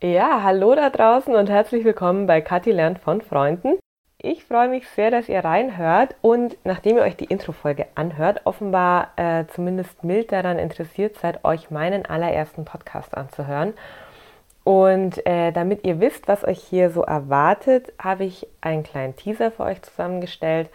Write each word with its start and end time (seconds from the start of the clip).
Ja, 0.00 0.44
hallo 0.44 0.76
da 0.76 0.90
draußen 0.90 1.34
und 1.34 1.50
herzlich 1.50 1.84
willkommen 1.84 2.28
bei 2.28 2.40
Kathi 2.40 2.70
lernt 2.70 3.00
von 3.00 3.20
Freunden. 3.20 3.80
Ich 4.22 4.44
freue 4.44 4.68
mich 4.68 4.88
sehr, 4.90 5.10
dass 5.10 5.28
ihr 5.28 5.40
reinhört 5.40 6.14
und 6.22 6.56
nachdem 6.62 6.98
ihr 6.98 7.02
euch 7.02 7.16
die 7.16 7.24
Intro-Folge 7.24 7.86
anhört, 7.96 8.42
offenbar 8.44 9.08
äh, 9.16 9.46
zumindest 9.48 10.04
mild 10.04 10.30
daran 10.30 10.60
interessiert 10.60 11.16
seid, 11.16 11.44
euch 11.44 11.72
meinen 11.72 12.06
allerersten 12.06 12.64
Podcast 12.64 13.16
anzuhören. 13.16 13.74
Und 14.62 15.26
äh, 15.26 15.50
damit 15.50 15.84
ihr 15.84 15.98
wisst, 15.98 16.28
was 16.28 16.44
euch 16.44 16.60
hier 16.60 16.90
so 16.90 17.02
erwartet, 17.02 17.92
habe 17.98 18.22
ich 18.22 18.46
einen 18.60 18.84
kleinen 18.84 19.16
Teaser 19.16 19.50
für 19.50 19.64
euch 19.64 19.82
zusammengestellt 19.82 20.70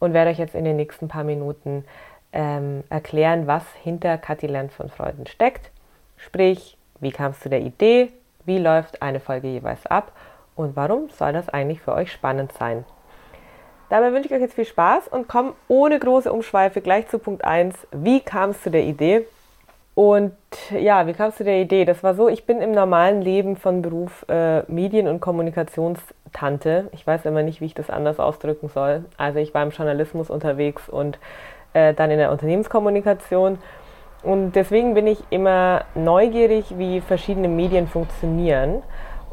und 0.00 0.12
werde 0.12 0.32
euch 0.32 0.38
jetzt 0.38 0.54
in 0.54 0.66
den 0.66 0.76
nächsten 0.76 1.08
paar 1.08 1.24
Minuten 1.24 1.86
ähm, 2.34 2.84
erklären, 2.90 3.46
was 3.46 3.64
hinter 3.82 4.18
Kathi 4.18 4.48
lernt 4.48 4.74
von 4.74 4.90
Freunden 4.90 5.26
steckt. 5.26 5.70
Sprich, 6.18 6.76
wie 7.00 7.10
kamst 7.10 7.42
du 7.42 7.48
der 7.48 7.60
Idee, 7.60 8.10
wie 8.46 8.58
läuft 8.58 9.02
eine 9.02 9.20
Folge 9.20 9.48
jeweils 9.48 9.84
ab 9.86 10.12
und 10.54 10.76
warum 10.76 11.10
soll 11.10 11.32
das 11.32 11.48
eigentlich 11.48 11.82
für 11.82 11.92
euch 11.92 12.10
spannend 12.10 12.52
sein? 12.52 12.84
Dabei 13.88 14.12
wünsche 14.12 14.26
ich 14.28 14.34
euch 14.34 14.40
jetzt 14.40 14.54
viel 14.54 14.64
Spaß 14.64 15.08
und 15.08 15.28
komme 15.28 15.52
ohne 15.68 15.98
große 15.98 16.32
Umschweife 16.32 16.80
gleich 16.80 17.06
zu 17.08 17.18
Punkt 17.18 17.44
1. 17.44 17.86
Wie 17.92 18.20
kam 18.20 18.50
es 18.50 18.62
zu 18.62 18.70
der 18.70 18.82
Idee? 18.82 19.26
Und 19.94 20.32
ja, 20.78 21.06
wie 21.06 21.12
kam 21.12 21.28
es 21.28 21.36
zu 21.36 21.44
der 21.44 21.60
Idee? 21.60 21.84
Das 21.84 22.02
war 22.02 22.14
so, 22.14 22.28
ich 22.28 22.44
bin 22.44 22.60
im 22.60 22.72
normalen 22.72 23.22
Leben 23.22 23.56
von 23.56 23.82
Beruf 23.82 24.26
äh, 24.28 24.60
Medien- 24.70 25.08
und 25.08 25.20
Kommunikationstante. 25.20 26.88
Ich 26.92 27.06
weiß 27.06 27.24
immer 27.24 27.42
nicht, 27.42 27.60
wie 27.60 27.66
ich 27.66 27.74
das 27.74 27.88
anders 27.88 28.18
ausdrücken 28.18 28.68
soll. 28.68 29.04
Also 29.16 29.38
ich 29.38 29.54
war 29.54 29.62
im 29.62 29.70
Journalismus 29.70 30.30
unterwegs 30.30 30.88
und 30.88 31.18
äh, 31.72 31.94
dann 31.94 32.10
in 32.10 32.18
der 32.18 32.32
Unternehmenskommunikation. 32.32 33.58
Und 34.26 34.56
deswegen 34.56 34.94
bin 34.94 35.06
ich 35.06 35.20
immer 35.30 35.84
neugierig, 35.94 36.76
wie 36.76 37.00
verschiedene 37.00 37.46
Medien 37.46 37.86
funktionieren. 37.86 38.82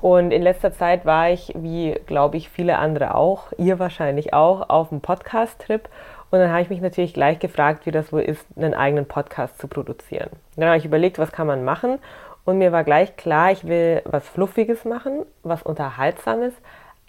Und 0.01 0.29
in 0.29 0.43
letzter 0.43 0.71
Zeit 0.71 1.03
war 1.03 1.31
ich, 1.31 1.51
wie 1.55 1.99
glaube 2.05 2.37
ich 2.37 2.47
viele 2.47 2.77
andere 2.77 3.15
auch, 3.15 3.51
ihr 3.57 3.79
wahrscheinlich 3.79 4.35
auch, 4.35 4.69
auf 4.69 4.91
einem 4.91 5.01
Podcast-Trip. 5.01 5.89
Und 6.29 6.37
dann 6.37 6.51
habe 6.51 6.61
ich 6.61 6.69
mich 6.69 6.79
natürlich 6.79 7.15
gleich 7.15 7.39
gefragt, 7.39 7.87
wie 7.87 7.91
das 7.91 8.13
wohl 8.13 8.21
ist, 8.21 8.45
einen 8.55 8.75
eigenen 8.75 9.07
Podcast 9.07 9.57
zu 9.57 9.67
produzieren. 9.67 10.29
Dann 10.57 10.67
habe 10.67 10.77
ich 10.77 10.85
überlegt, 10.85 11.17
was 11.17 11.31
kann 11.31 11.47
man 11.47 11.63
machen. 11.63 11.97
Und 12.45 12.59
mir 12.59 12.71
war 12.71 12.83
gleich 12.83 13.15
klar, 13.15 13.51
ich 13.51 13.65
will 13.67 14.03
was 14.05 14.29
Fluffiges 14.29 14.85
machen, 14.85 15.25
was 15.41 15.63
Unterhaltsames, 15.63 16.53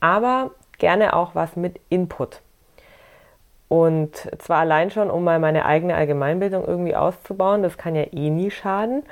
aber 0.00 0.52
gerne 0.78 1.14
auch 1.14 1.34
was 1.34 1.54
mit 1.54 1.78
Input. 1.90 2.40
Und 3.68 4.14
zwar 4.38 4.58
allein 4.58 4.90
schon, 4.90 5.10
um 5.10 5.24
mal 5.24 5.38
meine 5.38 5.64
eigene 5.64 5.94
Allgemeinbildung 5.94 6.64
irgendwie 6.64 6.94
auszubauen, 6.94 7.62
das 7.62 7.78
kann 7.78 7.94
ja 7.94 8.04
eh 8.12 8.30
nie 8.30 8.50
schaden. 8.50 9.02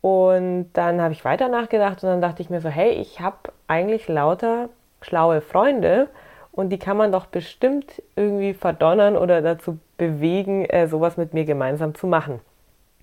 Und 0.00 0.70
dann 0.74 1.00
habe 1.00 1.12
ich 1.12 1.24
weiter 1.24 1.48
nachgedacht 1.48 2.02
und 2.04 2.10
dann 2.10 2.20
dachte 2.20 2.42
ich 2.42 2.50
mir 2.50 2.60
so, 2.60 2.68
hey, 2.68 2.90
ich 2.90 3.20
habe 3.20 3.36
eigentlich 3.66 4.06
lauter 4.08 4.68
schlaue 5.00 5.40
Freunde 5.40 6.08
und 6.52 6.70
die 6.70 6.78
kann 6.78 6.96
man 6.96 7.12
doch 7.12 7.26
bestimmt 7.26 8.02
irgendwie 8.14 8.54
verdonnern 8.54 9.16
oder 9.16 9.42
dazu 9.42 9.78
bewegen, 9.96 10.64
äh, 10.66 10.86
sowas 10.86 11.16
mit 11.16 11.34
mir 11.34 11.44
gemeinsam 11.44 11.94
zu 11.94 12.06
machen. 12.06 12.40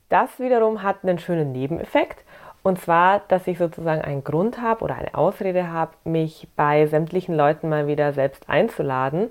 Das 0.09 0.39
wiederum 0.39 0.83
hat 0.83 0.97
einen 1.03 1.19
schönen 1.19 1.51
Nebeneffekt. 1.51 2.23
Und 2.61 2.79
zwar, 2.79 3.21
dass 3.27 3.45
ich 3.47 3.57
sozusagen 3.57 4.01
einen 4.01 4.23
Grund 4.23 4.61
habe 4.61 4.85
oder 4.85 4.95
eine 4.95 5.15
Ausrede 5.15 5.71
habe, 5.71 5.91
mich 6.05 6.47
bei 6.55 6.85
sämtlichen 6.85 7.35
Leuten 7.35 7.67
mal 7.67 7.87
wieder 7.87 8.13
selbst 8.13 8.47
einzuladen 8.47 9.29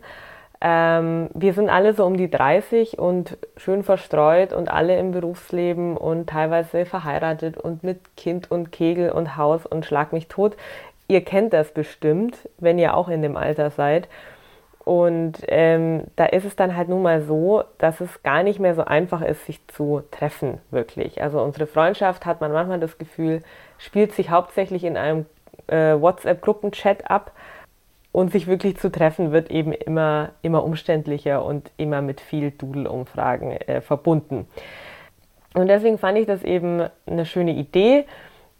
ähm, 0.64 1.28
wir 1.34 1.54
sind 1.54 1.68
alle 1.68 1.92
so 1.92 2.06
um 2.06 2.16
die 2.16 2.30
30 2.30 2.96
und 2.96 3.36
schön 3.56 3.82
verstreut 3.82 4.52
und 4.52 4.70
alle 4.70 4.96
im 4.96 5.10
Berufsleben 5.10 5.96
und 5.96 6.28
teilweise 6.28 6.86
verheiratet 6.86 7.56
und 7.56 7.82
mit 7.82 8.16
Kind 8.16 8.48
und 8.48 8.70
Kegel 8.70 9.10
und 9.10 9.36
Haus 9.36 9.66
und 9.66 9.84
schlag 9.84 10.12
mich 10.12 10.28
tot. 10.28 10.56
Ihr 11.08 11.24
kennt 11.24 11.52
das 11.52 11.72
bestimmt, 11.74 12.48
wenn 12.58 12.78
ihr 12.78 12.96
auch 12.96 13.08
in 13.08 13.22
dem 13.22 13.36
Alter 13.36 13.70
seid. 13.70 14.08
Und 14.84 15.38
ähm, 15.48 16.04
da 16.14 16.26
ist 16.26 16.44
es 16.44 16.54
dann 16.54 16.76
halt 16.76 16.88
nun 16.88 17.02
mal 17.02 17.22
so, 17.22 17.64
dass 17.78 18.00
es 18.00 18.22
gar 18.22 18.44
nicht 18.44 18.60
mehr 18.60 18.76
so 18.76 18.84
einfach 18.84 19.22
ist, 19.22 19.46
sich 19.46 19.66
zu 19.66 20.02
treffen, 20.12 20.58
wirklich. 20.70 21.22
Also 21.22 21.40
unsere 21.40 21.66
Freundschaft 21.66 22.24
hat 22.24 22.40
man 22.40 22.52
manchmal 22.52 22.80
das 22.80 22.98
Gefühl, 22.98 23.42
spielt 23.78 24.12
sich 24.12 24.30
hauptsächlich 24.30 24.84
in 24.84 24.96
einem 24.96 25.26
äh, 25.66 25.94
WhatsApp-Gruppenchat 26.00 27.10
ab 27.10 27.32
und 28.12 28.30
sich 28.30 28.46
wirklich 28.46 28.76
zu 28.76 28.92
treffen 28.92 29.32
wird 29.32 29.50
eben 29.50 29.72
immer, 29.72 30.30
immer 30.42 30.64
umständlicher 30.64 31.44
und 31.44 31.70
immer 31.78 32.02
mit 32.02 32.20
viel 32.20 32.50
Doodle-Umfragen 32.50 33.52
äh, 33.52 33.80
verbunden. 33.80 34.46
Und 35.54 35.68
deswegen 35.68 35.98
fand 35.98 36.18
ich 36.18 36.26
das 36.26 36.44
eben 36.44 36.86
eine 37.06 37.26
schöne 37.26 37.52
Idee, 37.52 38.04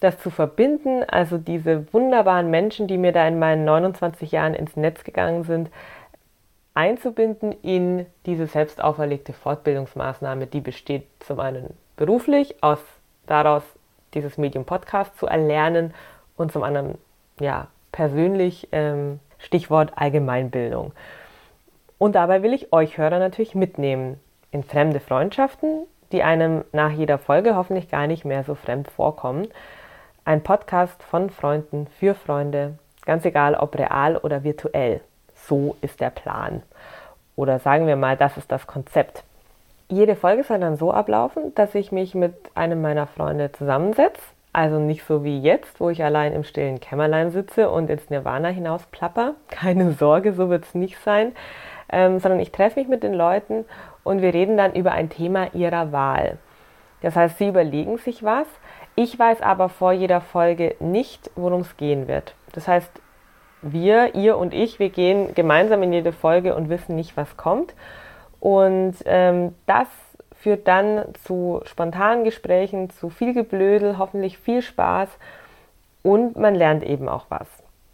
das 0.01 0.19
zu 0.19 0.31
verbinden, 0.31 1.05
also 1.05 1.39
diese 1.39 1.93
wunderbaren 1.93 2.51
Menschen, 2.51 2.89
die 2.89 2.99
mir 2.99 3.13
da 3.13 3.27
in 3.29 3.39
meinen 3.39 3.65
29 3.65 4.33
Jahren 4.33 4.55
ins 4.55 4.77
Netz 4.77 5.05
gegangen 5.05 5.45
sind, 5.45 5.71
einzubinden 6.75 7.53
in 7.63 8.07
diese 8.27 8.47
selbst 8.47 8.83
auferlegte 8.83 9.33
Fortbildungsmaßnahme, 9.33 10.47
die 10.47 10.61
besteht 10.61 11.07
zum 11.21 11.39
einen 11.39 11.75
beruflich, 11.97 12.63
aus 12.63 12.81
daraus 13.27 13.63
dieses 14.15 14.39
Medium 14.39 14.65
Podcast 14.65 15.17
zu 15.19 15.27
erlernen 15.27 15.95
und 16.37 16.51
zum 16.51 16.63
anderen 16.63 16.99
ja 17.41 17.69
persönlich 17.93 18.69
ähm, 18.73 19.21
Stichwort 19.43 19.93
Allgemeinbildung. 19.97 20.93
Und 21.99 22.15
dabei 22.15 22.43
will 22.43 22.53
ich 22.53 22.73
euch 22.73 22.99
Hörer 22.99 23.19
natürlich 23.19 23.55
mitnehmen 23.55 24.19
in 24.51 24.63
fremde 24.65 25.01
Freundschaften, 25.01 25.87
die 26.13 26.23
einem 26.23 26.65
nach 26.73 26.91
jeder 26.91 27.19
Folge 27.19 27.57
hoffentlich 27.57 27.91
gar 27.91 28.07
nicht 28.07 28.25
mehr 28.25 28.45
so 28.45 28.55
fremd 28.55 28.89
vorkommen. 28.89 29.49
Ein 30.25 30.43
Podcast 30.43 31.03
von 31.03 31.31
Freunden 31.31 31.87
für 31.99 32.15
Freunde, 32.15 32.79
ganz 33.05 33.25
egal 33.25 33.55
ob 33.55 33.77
real 33.77 34.17
oder 34.17 34.45
virtuell. 34.45 35.01
So 35.35 35.77
ist 35.81 36.01
der 36.01 36.11
Plan. 36.11 36.63
Oder 37.35 37.59
sagen 37.59 37.87
wir 37.87 37.97
mal, 37.97 38.17
das 38.17 38.37
ist 38.37 38.53
das 38.53 38.67
Konzept. 38.67 39.25
Jede 39.89 40.17
Folge 40.17 40.45
soll 40.45 40.61
dann 40.61 40.77
so 40.77 40.93
ablaufen, 40.93 41.55
dass 41.55 41.75
ich 41.75 41.93
mich 41.93 42.15
mit 42.15 42.35
einem 42.55 42.81
meiner 42.81 43.07
Freunde 43.07 43.51
zusammensetze 43.53 44.23
also 44.53 44.79
nicht 44.79 45.05
so 45.05 45.25
wie 45.25 45.41
jetzt, 45.41 45.81
wo 45.81 45.89
ich 45.89 46.05
allein 46.05 46.33
im 46.33 46.45
stillen 46.45 46.81
Kämmerlein 46.81 47.31
sitze 47.31 47.71
und 47.71 47.89
ins 47.89 48.11
Nirvana 48.11 48.49
hinaus 48.49 48.87
plapper. 48.87 49.35
Keine 49.51 49.93
Sorge, 49.93 50.33
so 50.35 50.51
wird 50.51 50.65
es 50.65 50.75
nicht 50.75 50.99
sein. 50.99 51.33
Ähm, 51.89 52.19
sondern 52.21 52.41
ich 52.41 52.53
treffe 52.53 52.81
mich 52.81 52.89
mit 52.89 53.03
den 53.03 53.13
Leuten 53.15 53.65
und 54.03 54.23
wir 54.23 54.33
reden 54.33 54.57
dann 54.57 54.75
über 54.75 54.93
ein 54.93 55.11
Thema 55.11 55.55
ihrer 55.55 55.93
Wahl. 55.93 56.39
Das 57.03 57.17
heißt, 57.17 57.39
sie 57.39 57.49
überlegen 57.49 57.99
sich 57.99 58.23
was. 58.23 58.47
Ich 58.95 59.19
weiß 59.19 59.43
aber 59.43 59.69
vor 59.69 59.93
jeder 59.93 60.21
Folge 60.21 60.77
nicht, 60.81 61.31
worum 61.35 61.63
es 61.63 61.77
gehen 61.77 62.09
wird. 62.09 62.35
Das 62.53 62.69
heißt, 62.69 62.91
wir, 63.63 64.15
ihr 64.15 64.37
und 64.39 64.55
ich, 64.55 64.79
wir 64.79 64.91
gehen 64.91 65.35
gemeinsam 65.35 65.83
in 65.83 65.93
jede 65.93 66.13
Folge 66.13 66.55
und 66.55 66.69
wissen 66.69 66.97
nicht, 66.97 67.17
was 67.17 67.37
kommt. 67.37 67.75
Und 68.41 68.97
ähm, 69.05 69.55
das 69.67 69.89
führt 70.43 70.67
dann 70.67 71.05
zu 71.23 71.61
spontanen 71.65 72.25
Gesprächen, 72.25 72.91
zu 72.91 73.11
viel 73.11 73.33
Geblödel, 73.33 73.97
hoffentlich 73.97 74.39
viel 74.39 74.61
Spaß 74.61 75.09
und 76.03 76.37
man 76.37 76.57
lernt 76.57 76.83
eben 76.83 77.09
auch 77.09 77.27
was. 77.29 77.47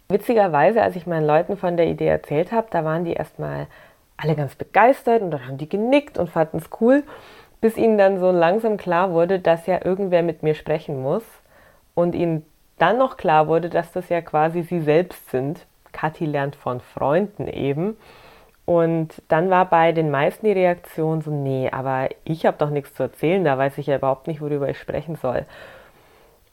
Witzigerweise, 0.09 0.81
als 0.81 0.95
ich 0.95 1.05
meinen 1.05 1.27
Leuten 1.27 1.57
von 1.57 1.77
der 1.77 1.85
Idee 1.85 2.07
erzählt 2.07 2.51
habe, 2.51 2.67
da 2.71 2.83
waren 2.83 3.05
die 3.05 3.13
erstmal 3.13 3.67
alle 4.17 4.35
ganz 4.35 4.55
begeistert 4.55 5.21
und 5.21 5.29
dann 5.29 5.45
haben 5.45 5.59
die 5.59 5.69
genickt 5.69 6.17
und 6.17 6.31
fanden 6.31 6.57
es 6.57 6.69
cool, 6.81 7.03
bis 7.61 7.77
ihnen 7.77 7.99
dann 7.99 8.19
so 8.19 8.31
langsam 8.31 8.77
klar 8.77 9.11
wurde, 9.11 9.39
dass 9.39 9.67
ja 9.67 9.85
irgendwer 9.85 10.23
mit 10.23 10.41
mir 10.41 10.55
sprechen 10.55 11.03
muss 11.03 11.23
und 11.93 12.15
ihnen 12.15 12.43
dann 12.79 12.97
noch 12.97 13.17
klar 13.17 13.47
wurde, 13.47 13.69
dass 13.69 13.91
das 13.91 14.09
ja 14.09 14.21
quasi 14.21 14.63
sie 14.63 14.81
selbst 14.81 15.29
sind. 15.29 15.67
Kathi 15.91 16.25
lernt 16.25 16.55
von 16.55 16.79
Freunden 16.79 17.47
eben 17.47 17.95
und 18.69 19.23
dann 19.29 19.49
war 19.49 19.65
bei 19.65 19.93
den 19.93 20.11
meisten 20.11 20.45
die 20.45 20.51
Reaktion 20.51 21.21
so, 21.21 21.31
nee, 21.31 21.71
aber 21.71 22.09
ich 22.23 22.45
habe 22.45 22.57
doch 22.59 22.69
nichts 22.69 22.93
zu 22.93 23.01
erzählen, 23.01 23.43
da 23.43 23.57
weiß 23.57 23.79
ich 23.79 23.87
ja 23.87 23.95
überhaupt 23.95 24.27
nicht, 24.27 24.41
worüber 24.41 24.69
ich 24.69 24.77
sprechen 24.77 25.15
soll. 25.15 25.47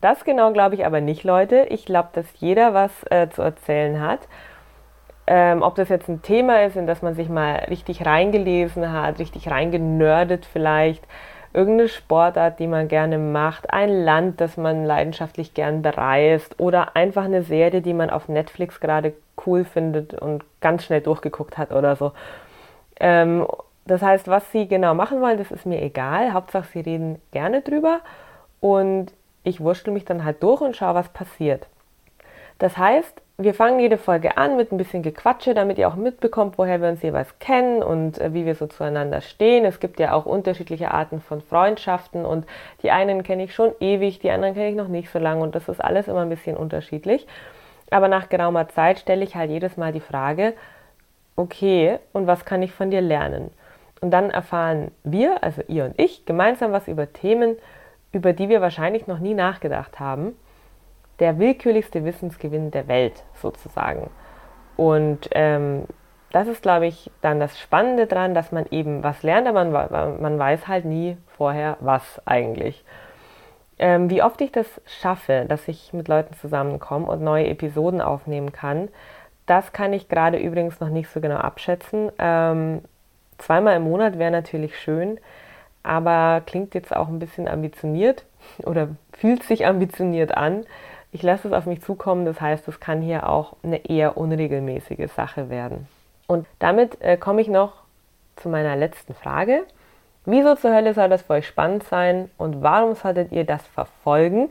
Das 0.01 0.25
genau 0.25 0.51
glaube 0.51 0.73
ich 0.73 0.83
aber 0.83 0.99
nicht, 0.99 1.23
Leute. 1.23 1.67
Ich 1.69 1.85
glaube, 1.85 2.09
dass 2.13 2.25
jeder 2.37 2.73
was 2.73 2.91
äh, 3.11 3.29
zu 3.29 3.43
erzählen 3.43 4.01
hat. 4.01 4.21
Ähm, 5.27 5.61
ob 5.61 5.75
das 5.75 5.89
jetzt 5.89 6.09
ein 6.09 6.23
Thema 6.23 6.63
ist, 6.63 6.75
in 6.75 6.87
das 6.87 7.03
man 7.03 7.13
sich 7.13 7.29
mal 7.29 7.57
richtig 7.69 8.03
reingelesen 8.03 8.91
hat, 8.91 9.19
richtig 9.19 9.51
reingenördet 9.51 10.47
vielleicht, 10.47 11.03
irgendeine 11.57 11.89
Sportart, 11.89 12.59
die 12.59 12.67
man 12.67 12.87
gerne 12.87 13.17
macht, 13.17 13.73
ein 13.73 13.89
Land, 13.89 14.39
das 14.39 14.57
man 14.57 14.85
leidenschaftlich 14.85 15.55
gern 15.55 15.81
bereist 15.81 16.59
oder 16.59 16.95
einfach 16.95 17.25
eine 17.25 17.41
Serie, 17.41 17.81
die 17.81 17.95
man 17.95 18.11
auf 18.11 18.29
Netflix 18.29 18.79
gerade 18.79 19.13
cool 19.43 19.65
findet 19.65 20.13
und 20.13 20.43
ganz 20.61 20.83
schnell 20.83 21.01
durchgeguckt 21.01 21.57
hat 21.57 21.71
oder 21.71 21.95
so. 21.95 22.11
Ähm, 22.99 23.47
das 23.85 24.03
heißt, 24.03 24.27
was 24.27 24.51
sie 24.51 24.67
genau 24.67 24.93
machen 24.93 25.19
wollen, 25.19 25.39
das 25.39 25.49
ist 25.49 25.65
mir 25.65 25.81
egal. 25.81 26.31
Hauptsache, 26.31 26.67
sie 26.71 26.81
reden 26.81 27.19
gerne 27.31 27.61
drüber 27.61 28.01
und 28.59 29.11
ich 29.43 29.59
wurschtel 29.59 29.93
mich 29.93 30.05
dann 30.05 30.23
halt 30.23 30.43
durch 30.43 30.61
und 30.61 30.75
schaue, 30.75 30.93
was 30.93 31.09
passiert. 31.09 31.65
Das 32.59 32.77
heißt, 32.77 33.19
wir 33.39 33.53
fangen 33.53 33.79
jede 33.79 33.99
Folge 33.99 34.35
an 34.37 34.57
mit 34.57 34.71
ein 34.71 34.77
bisschen 34.77 35.03
Gequatsche, 35.03 35.53
damit 35.53 35.77
ihr 35.77 35.87
auch 35.87 35.95
mitbekommt, 35.95 36.57
woher 36.57 36.81
wir 36.81 36.89
uns 36.89 37.03
jeweils 37.03 37.37
kennen 37.37 37.83
und 37.83 38.19
äh, 38.19 38.33
wie 38.33 38.47
wir 38.47 38.55
so 38.55 38.65
zueinander 38.65 39.21
stehen. 39.21 39.63
Es 39.63 39.79
gibt 39.79 39.99
ja 39.99 40.13
auch 40.13 40.25
unterschiedliche 40.25 40.89
Arten 40.89 41.21
von 41.21 41.41
Freundschaften 41.41 42.25
und 42.25 42.47
die 42.81 42.89
einen 42.89 43.21
kenne 43.21 43.43
ich 43.43 43.53
schon 43.53 43.73
ewig, 43.79 44.17
die 44.19 44.31
anderen 44.31 44.55
kenne 44.55 44.69
ich 44.69 44.75
noch 44.75 44.87
nicht 44.87 45.11
so 45.11 45.19
lange 45.19 45.43
und 45.43 45.53
das 45.53 45.69
ist 45.69 45.79
alles 45.79 46.07
immer 46.07 46.21
ein 46.21 46.29
bisschen 46.29 46.57
unterschiedlich. 46.57 47.27
Aber 47.91 48.07
nach 48.07 48.27
geraumer 48.29 48.69
Zeit 48.69 48.99
stelle 48.99 49.23
ich 49.23 49.35
halt 49.35 49.51
jedes 49.51 49.77
Mal 49.77 49.93
die 49.93 49.99
Frage, 49.99 50.53
okay, 51.35 51.99
und 52.13 52.25
was 52.25 52.43
kann 52.43 52.63
ich 52.63 52.71
von 52.71 52.89
dir 52.89 53.01
lernen? 53.01 53.51
Und 54.01 54.09
dann 54.11 54.31
erfahren 54.31 54.89
wir, 55.03 55.43
also 55.43 55.61
ihr 55.67 55.85
und 55.85 55.99
ich, 55.99 56.25
gemeinsam 56.25 56.71
was 56.71 56.87
über 56.87 57.13
Themen, 57.13 57.55
über 58.11 58.33
die 58.33 58.49
wir 58.49 58.61
wahrscheinlich 58.61 59.05
noch 59.05 59.19
nie 59.19 59.35
nachgedacht 59.35 59.99
haben 59.99 60.35
der 61.19 61.39
willkürlichste 61.39 62.05
Wissensgewinn 62.05 62.71
der 62.71 62.87
Welt 62.87 63.23
sozusagen. 63.33 64.09
Und 64.75 65.29
ähm, 65.31 65.85
das 66.31 66.47
ist, 66.47 66.61
glaube 66.61 66.87
ich, 66.87 67.09
dann 67.21 67.39
das 67.39 67.59
Spannende 67.59 68.05
dran, 68.05 68.33
dass 68.33 68.51
man 68.51 68.65
eben 68.69 69.03
was 69.03 69.23
lernt, 69.23 69.47
aber 69.47 69.65
man, 69.65 70.21
man 70.21 70.39
weiß 70.39 70.67
halt 70.67 70.85
nie 70.85 71.17
vorher, 71.37 71.77
was 71.79 72.21
eigentlich. 72.25 72.83
Ähm, 73.79 74.09
wie 74.09 74.23
oft 74.23 74.41
ich 74.41 74.51
das 74.51 74.81
schaffe, 74.85 75.45
dass 75.47 75.67
ich 75.67 75.93
mit 75.93 76.07
Leuten 76.07 76.33
zusammenkomme 76.35 77.07
und 77.07 77.21
neue 77.21 77.47
Episoden 77.47 78.01
aufnehmen 78.01 78.51
kann, 78.51 78.89
das 79.45 79.71
kann 79.71 79.93
ich 79.93 80.09
gerade 80.09 80.37
übrigens 80.37 80.79
noch 80.79 80.89
nicht 80.89 81.09
so 81.09 81.21
genau 81.21 81.37
abschätzen. 81.37 82.11
Ähm, 82.19 82.81
zweimal 83.37 83.77
im 83.77 83.83
Monat 83.83 84.19
wäre 84.19 84.31
natürlich 84.31 84.77
schön, 84.77 85.19
aber 85.83 86.41
klingt 86.45 86.75
jetzt 86.75 86.95
auch 86.95 87.07
ein 87.07 87.19
bisschen 87.19 87.47
ambitioniert 87.47 88.25
oder 88.65 88.89
fühlt 89.13 89.43
sich 89.43 89.65
ambitioniert 89.65 90.35
an. 90.35 90.65
Ich 91.11 91.23
lasse 91.23 91.47
es 91.47 91.53
auf 91.53 91.65
mich 91.65 91.81
zukommen, 91.81 92.25
das 92.25 92.41
heißt, 92.41 92.67
es 92.67 92.79
kann 92.79 93.01
hier 93.01 93.29
auch 93.29 93.55
eine 93.63 93.89
eher 93.89 94.17
unregelmäßige 94.17 95.09
Sache 95.11 95.49
werden. 95.49 95.87
Und 96.27 96.45
damit 96.59 97.01
äh, 97.01 97.17
komme 97.17 97.41
ich 97.41 97.47
noch 97.47 97.73
zu 98.35 98.49
meiner 98.49 98.75
letzten 98.75 99.13
Frage. 99.13 99.63
Wieso 100.25 100.55
zur 100.55 100.73
Hölle 100.73 100.93
soll 100.93 101.09
das 101.09 101.21
für 101.21 101.33
euch 101.33 101.47
spannend 101.47 101.83
sein 101.83 102.29
und 102.37 102.61
warum 102.61 102.95
solltet 102.95 103.31
ihr 103.31 103.45
das 103.45 103.65
verfolgen? 103.65 104.49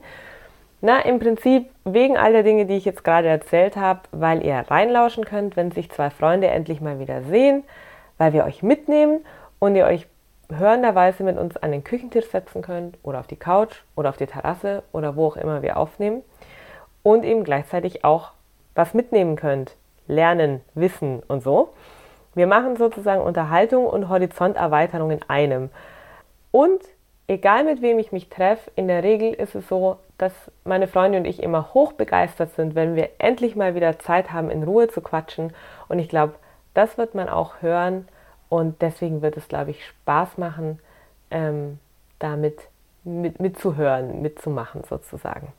Na, 0.81 1.01
im 1.01 1.19
Prinzip 1.19 1.71
wegen 1.85 2.17
all 2.17 2.33
der 2.33 2.43
Dinge, 2.43 2.67
die 2.67 2.77
ich 2.77 2.85
jetzt 2.85 3.05
gerade 3.05 3.29
erzählt 3.29 3.77
habe, 3.77 4.01
weil 4.13 4.45
ihr 4.45 4.65
reinlauschen 4.69 5.25
könnt, 5.25 5.57
wenn 5.57 5.71
sich 5.71 5.91
zwei 5.91 6.11
Freunde 6.11 6.49
endlich 6.49 6.81
mal 6.81 6.99
wieder 6.99 7.23
sehen, 7.23 7.65
weil 8.19 8.33
wir 8.33 8.45
euch 8.45 8.63
mitnehmen 8.63 9.25
und 9.59 9.75
ihr 9.75 9.85
euch 9.87 10.07
hörenderweise 10.49 11.25
mit 11.25 11.39
uns 11.39 11.57
an 11.57 11.73
den 11.73 11.85
Küchentisch 11.85 12.31
setzen 12.31 12.63
könnt 12.63 12.99
oder 13.03 13.21
auf 13.21 13.27
die 13.27 13.37
Couch 13.37 13.83
oder 13.95 14.11
auf 14.11 14.17
die 14.17 14.27
Terrasse 14.27 14.83
oder 14.93 15.17
wo 15.17 15.27
auch 15.27 15.37
immer 15.37 15.63
wir 15.63 15.77
aufnehmen 15.77 16.23
und 17.03 17.25
eben 17.25 17.45
gleichzeitig 17.45 18.05
auch 18.05 18.33
was 18.75 18.95
mitnehmen 18.95 19.37
könnt. 19.37 19.77
Lernen, 20.07 20.61
Wissen 20.75 21.23
und 21.27 21.43
so. 21.43 21.73
Wir 22.35 22.47
machen 22.47 22.77
sozusagen 22.77 23.23
Unterhaltung 23.23 23.87
und 23.87 24.09
Horizonterweiterung 24.09 25.11
in 25.11 25.23
einem. 25.29 25.71
Und 26.51 26.81
egal 27.29 27.65
mit 27.65 27.83
wem 27.83 27.99
ich 27.99 28.13
mich 28.13 28.29
treffe, 28.29 28.71
in 28.77 28.89
der 28.89 29.03
Regel 29.03 29.33
ist 29.33 29.55
es 29.55 29.67
so, 29.69 29.97
dass 30.19 30.33
meine 30.65 30.87
Freunde 30.87 31.19
und 31.19 31.25
ich 31.27 31.43
immer 31.43 31.75
hoch 31.75 31.93
begeistert 31.93 32.55
sind, 32.55 32.75
wenn 32.75 32.95
wir 32.95 33.11
endlich 33.19 33.57
mal 33.57 33.75
wieder 33.75 33.99
Zeit 33.99 34.33
haben, 34.33 34.51
in 34.51 34.63
Ruhe 34.63 34.89
zu 34.89 35.01
quatschen. 35.01 35.53
Und 35.89 35.99
ich 35.99 36.09
glaube, 36.09 36.35
das 36.75 36.99
wird 36.99 37.15
man 37.15 37.29
auch 37.29 37.63
hören. 37.63 38.09
Und 38.49 38.81
deswegen 38.83 39.23
wird 39.23 39.37
es, 39.37 39.49
glaube 39.49 39.73
ich, 39.73 39.85
Spaß 39.85 40.39
machen, 40.39 40.79
ähm, 41.31 41.79
damit 42.19 42.69
mit, 43.05 43.41
mitzuhören, 43.41 44.23
mitzumachen 44.23 44.85
sozusagen. 44.85 45.53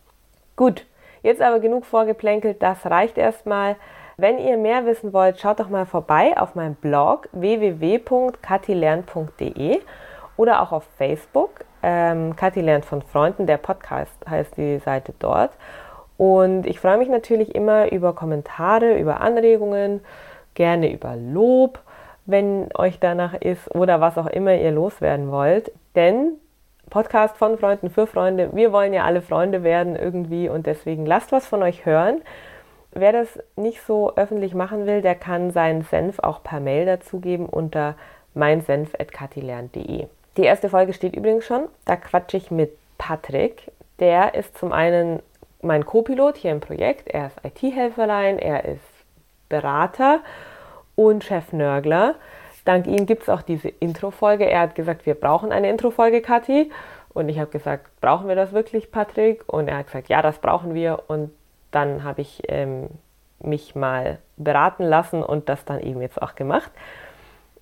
Gut, 0.56 0.86
Jetzt 1.24 1.42
aber 1.42 1.60
genug 1.60 1.86
vorgeplänkelt, 1.86 2.64
das 2.64 2.86
reicht 2.86 3.18
erstmal. 3.18 3.76
Wenn 4.18 4.38
ihr 4.40 4.58
mehr 4.58 4.86
wissen 4.86 5.14
wollt, 5.14 5.40
schaut 5.40 5.60
doch 5.60 5.70
mal 5.70 5.86
vorbei 5.86 6.36
auf 6.38 6.56
meinem 6.56 6.76
Blog 6.76 7.30
www.katilern.de 7.34 9.82
oder 10.38 10.62
auch 10.62 10.72
auf 10.72 10.86
Facebook. 10.98 11.50
Ähm, 11.84 12.36
Kathi 12.36 12.62
lernt 12.62 12.86
von 12.86 13.02
Freunden, 13.02 13.46
der 13.46 13.58
Podcast 13.58 14.16
heißt 14.28 14.58
die 14.58 14.80
Seite 14.80 15.14
dort. 15.20 15.52
Und 16.18 16.66
ich 16.66 16.80
freue 16.80 16.98
mich 16.98 17.10
natürlich 17.10 17.54
immer 17.54 17.92
über 17.92 18.14
Kommentare, 18.14 18.98
über 18.98 19.22
Anregungen, 19.22 20.02
gerne 20.56 20.92
über 20.92 21.16
Lob, 21.16 21.80
wenn 22.28 22.70
euch 22.76 23.00
danach 23.00 23.34
ist 23.34 23.74
oder 23.74 24.00
was 24.00 24.18
auch 24.18 24.28
immer 24.28 24.54
ihr 24.54 24.72
loswerden 24.72 25.32
wollt. 25.32 25.72
Denn 25.96 26.34
Podcast 26.90 27.38
von 27.38 27.58
Freunden 27.58 27.90
für 27.90 28.06
Freunde. 28.06 28.50
Wir 28.54 28.72
wollen 28.72 28.94
ja 28.94 29.06
alle 29.06 29.22
Freunde 29.22 29.64
werden 29.64 29.96
irgendwie 29.96 30.48
und 30.50 30.68
deswegen 30.68 31.06
lasst 31.06 31.32
was 31.32 31.48
von 31.48 31.64
euch 31.64 31.86
hören. 31.86 32.22
Wer 32.92 33.14
das 33.14 33.40
nicht 33.56 33.82
so 33.82 34.16
öffentlich 34.16 34.54
machen 34.54 34.86
will, 34.86 35.02
der 35.02 35.16
kann 35.16 35.52
seinen 35.52 35.84
Senf 35.84 36.20
auch 36.20 36.44
per 36.44 36.60
Mail 36.60 36.86
dazugeben 36.86 37.46
unter 37.46 37.96
meinsenf.katilern.de. 38.34 40.08
Die 40.38 40.44
erste 40.44 40.70
Folge 40.70 40.94
steht 40.94 41.16
übrigens 41.16 41.46
schon. 41.46 41.68
Da 41.86 41.96
quatsche 41.96 42.38
ich 42.38 42.52
mit 42.52 42.72
Patrick. 42.98 43.72
Der 44.00 44.36
ist 44.36 44.58
zum 44.58 44.72
einen 44.72 45.22
mein 45.62 45.86
Co-Pilot 45.86 46.38
hier 46.38 46.52
im 46.52 46.60
Projekt. 46.60 47.08
Er 47.08 47.28
ist 47.28 47.38
IT-Helferlein, 47.44 48.38
er 48.38 48.66
ist 48.66 48.82
Berater 49.50 50.20
und 50.98 51.24
Chefnörgler. 51.24 52.16
Dank 52.66 52.86
ihm 52.86 53.06
gibt 53.06 53.24
es 53.24 53.30
auch 53.30 53.44
diese 53.44 53.70
Intro-Folge. 53.70 54.44
Er 54.44 54.60
hat 54.60 54.76
gesagt, 54.76 55.06
wir 55.06 55.14
brauchen 55.14 55.54
eine 55.54 55.70
Intro-Folge, 55.70 56.22
Kathi. 56.22 56.70
Und 57.14 57.30
ich 57.30 57.40
habe 57.40 57.50
gesagt, 57.50 57.88
brauchen 58.02 58.28
wir 58.28 58.36
das 58.36 58.52
wirklich, 58.52 58.92
Patrick? 58.92 59.46
Und 59.48 59.70
er 59.70 59.78
hat 59.78 59.86
gesagt, 59.86 60.10
ja, 60.10 60.22
das 60.22 60.40
brauchen 60.40 60.74
wir. 60.74 61.04
Und 61.08 61.32
dann 61.72 62.04
habe 62.04 62.20
ich 62.20 62.44
ähm, 62.50 62.90
mich 63.40 63.74
mal 63.74 64.20
beraten 64.36 64.84
lassen 64.84 65.24
und 65.24 65.48
das 65.48 65.64
dann 65.64 65.80
eben 65.80 66.02
jetzt 66.02 66.22
auch 66.22 66.36
gemacht. 66.36 66.72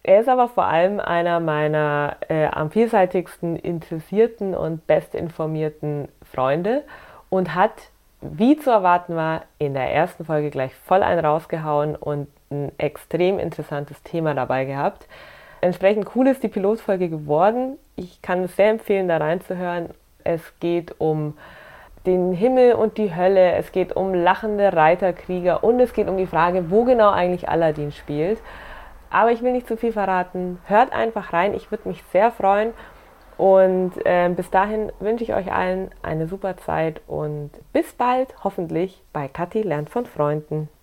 Er 0.01 0.21
ist 0.21 0.29
aber 0.29 0.47
vor 0.47 0.65
allem 0.65 0.99
einer 0.99 1.39
meiner 1.39 2.17
äh, 2.27 2.47
am 2.47 2.71
vielseitigsten 2.71 3.55
interessierten 3.57 4.55
und 4.55 4.87
bestinformierten 4.87 6.07
Freunde 6.23 6.83
und 7.29 7.53
hat, 7.53 7.73
wie 8.21 8.57
zu 8.57 8.71
erwarten 8.71 9.15
war, 9.15 9.43
in 9.59 9.73
der 9.73 9.91
ersten 9.91 10.25
Folge 10.25 10.49
gleich 10.49 10.73
voll 10.73 11.03
einen 11.03 11.23
rausgehauen 11.23 11.95
und 11.95 12.27
ein 12.51 12.71
extrem 12.77 13.39
interessantes 13.39 14.01
Thema 14.03 14.33
dabei 14.33 14.65
gehabt. 14.65 15.07
Entsprechend 15.61 16.15
cool 16.15 16.27
ist 16.27 16.43
die 16.43 16.47
Pilotfolge 16.47 17.09
geworden. 17.09 17.77
Ich 17.95 18.21
kann 18.21 18.43
es 18.43 18.55
sehr 18.55 18.69
empfehlen, 18.69 19.07
da 19.07 19.17
reinzuhören. 19.17 19.89
Es 20.23 20.41
geht 20.59 20.95
um 20.99 21.35
den 22.05 22.33
Himmel 22.33 22.73
und 22.73 22.97
die 22.97 23.15
Hölle, 23.15 23.53
es 23.53 23.71
geht 23.71 23.95
um 23.95 24.13
lachende 24.13 24.73
Reiterkrieger 24.73 25.63
und 25.63 25.79
es 25.79 25.93
geht 25.93 26.07
um 26.07 26.17
die 26.17 26.27
Frage, 26.27 26.69
wo 26.69 26.83
genau 26.83 27.09
eigentlich 27.09 27.49
Aladdin 27.49 27.91
spielt. 27.91 28.39
Aber 29.09 29.31
ich 29.31 29.41
will 29.41 29.53
nicht 29.53 29.67
zu 29.67 29.77
viel 29.77 29.91
verraten. 29.91 30.59
Hört 30.65 30.93
einfach 30.93 31.33
rein, 31.33 31.53
ich 31.53 31.71
würde 31.71 31.87
mich 31.87 32.03
sehr 32.11 32.31
freuen. 32.31 32.73
Und 33.37 33.93
äh, 34.05 34.29
bis 34.29 34.49
dahin 34.49 34.91
wünsche 34.99 35.23
ich 35.23 35.33
euch 35.33 35.51
allen 35.51 35.89
eine 36.01 36.27
super 36.27 36.57
Zeit 36.57 37.01
und 37.07 37.51
bis 37.73 37.93
bald, 37.93 38.33
hoffentlich 38.43 39.03
bei 39.11 39.27
Kathi 39.27 39.61
lernt 39.61 39.89
von 39.89 40.05
Freunden. 40.05 40.69